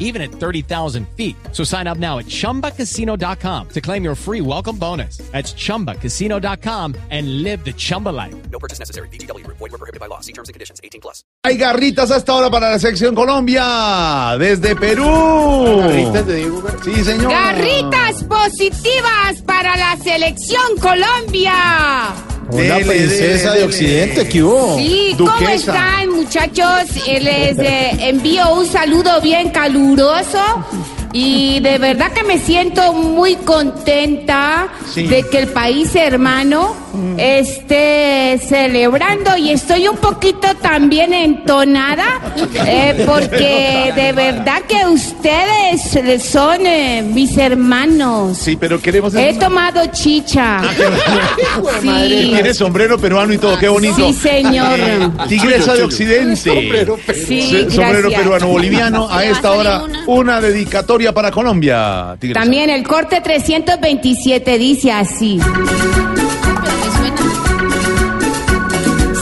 [0.00, 1.36] even at 30,000 feet.
[1.52, 5.18] So sign up now at ChumbaCasino.com to claim your free welcome bonus.
[5.30, 8.34] That's ChumbaCasino.com and live the Chumba life.
[8.50, 9.08] No purchase necessary.
[9.10, 9.46] BGW.
[9.46, 10.20] Void were prohibited by law.
[10.20, 10.80] See terms and conditions.
[10.82, 11.22] 18 plus.
[11.44, 15.82] Hay garritas hasta ahora para la sección Colombia desde Perú.
[16.84, 17.30] Sí, señor.
[17.30, 22.29] Garritas positivas para la selección Colombia.
[22.52, 24.76] Dele, princesa de Occidente, ¿qué hubo?
[24.76, 25.54] Sí, ¿cómo Duquesa.
[25.54, 26.96] están muchachos?
[27.06, 30.38] Eh, Les eh, envío un saludo bien caluroso
[31.12, 35.06] y de verdad que me siento muy contenta Sí.
[35.06, 36.74] de que el país hermano
[37.16, 42.04] esté celebrando y estoy un poquito también entonada
[42.66, 48.36] eh, porque de verdad que ustedes son eh, mis hermanos.
[48.38, 49.14] Sí, pero queremos...
[49.14, 50.60] He tomado chicha.
[51.80, 52.30] Sí.
[52.32, 53.96] Tiene sombrero peruano y todo, qué bonito.
[53.96, 54.78] Sí, señor.
[55.28, 56.36] Tigresa de Occidente.
[56.36, 59.08] Sí, Se- Sombrero peruano boliviano.
[59.10, 62.16] A esta hora, una dedicatoria para Colombia.
[62.20, 62.40] Tigresa.
[62.40, 65.40] También el corte 327 dice así.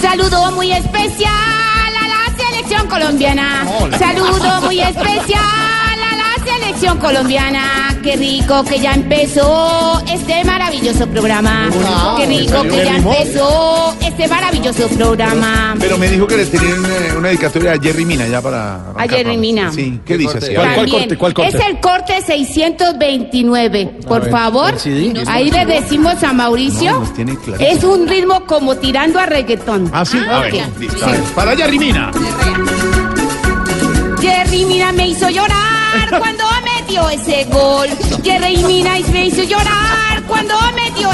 [0.00, 3.64] Saludo muy especial a la selección colombiana.
[3.98, 7.98] Saludo muy especial a la selección colombiana.
[8.02, 11.70] Qué rico que ya empezó este maravilloso programa.
[12.18, 15.74] Qué rico que ya empezó este maravilloso programa.
[15.78, 18.74] Pero me dijo que le tenían eh, una dedicatoria a Jerry Mina ya para...
[18.90, 19.36] arrancar, Jerry.
[19.38, 19.72] Mina.
[19.72, 20.54] Sí, ¿qué dice así?
[20.54, 21.00] ¿Cuál- cuál También.
[21.00, 21.56] corte, cuál corte?
[21.58, 23.86] Es el corte 629.
[24.06, 25.22] Por favor, ¿el CD?
[25.26, 26.92] ahí le decimos a Mauricio.
[26.92, 27.70] No, nos tiene clarísimo.
[27.78, 29.90] es un ritmo como tirando a reggaetón.
[29.92, 30.78] Ah, sí, a ver, ok.
[30.80, 31.20] listo, a ver.
[31.34, 32.10] Para Jerry Mina.
[34.20, 36.44] Jerry Mina me hizo llorar cuando
[36.76, 37.88] metió ese gol.
[38.22, 40.54] Jerry Mina me hizo llorar cuando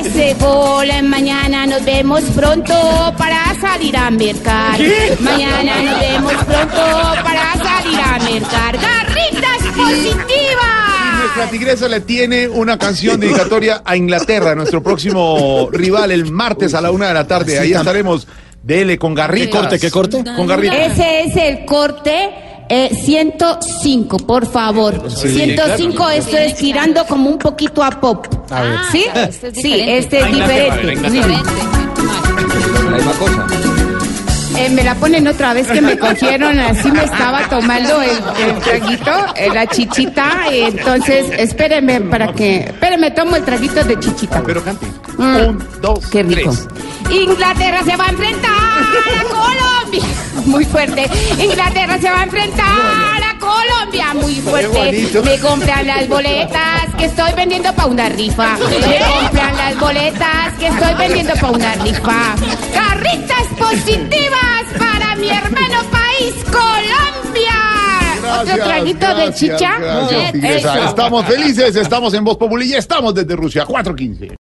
[0.00, 0.88] ese gol.
[1.04, 2.74] Mañana nos vemos pronto
[3.16, 4.78] para salir a mercar.
[5.20, 8.78] Mañana nos vemos pronto para salir a mercar.
[8.78, 11.18] ¡Garritas positivas!
[11.18, 16.80] Nuestra tigresa le tiene una canción dedicatoria a Inglaterra, nuestro próximo rival, el martes a
[16.80, 17.58] la una de la tarde.
[17.58, 18.26] Ahí estaremos.
[18.62, 19.48] Dele con garritas.
[19.48, 20.36] ¿Qué corte, qué corte?
[20.36, 20.92] Con garritas.
[20.92, 25.10] Ese es el corte eh, 105, por favor.
[25.10, 28.26] 105, esto es tirando como un poquito a pop.
[28.92, 29.04] ¿Sí?
[29.52, 30.96] Sí, este es diferente.
[34.56, 38.58] Eh, me la ponen otra vez que me cogieron, así me estaba tomando el, el
[38.60, 44.42] traguito, eh, la chichita, y entonces espérenme para que, espérenme, tomo el traguito de chichita.
[44.44, 44.86] Pero cante.
[45.16, 45.36] Mm.
[45.36, 46.52] Un, dos, Qué rico.
[46.52, 46.68] tres.
[47.10, 48.50] Inglaterra se va a enfrentar
[49.20, 49.59] a Colombia.
[50.50, 51.08] Muy fuerte.
[51.38, 54.14] Inglaterra se va a enfrentar a Colombia.
[54.14, 55.08] Muy fuerte.
[55.24, 58.56] Me compran las boletas que estoy vendiendo para una rifa.
[58.58, 62.34] Me compran las boletas que estoy vendiendo para una rifa.
[62.74, 68.40] Carritas positivas para mi hermano país, Colombia.
[68.42, 69.78] Otro traguito de gracias, chicha.
[70.32, 70.88] gracias.
[70.88, 74.36] Estamos felices, estamos en Voz Populi y estamos desde Rusia, 415.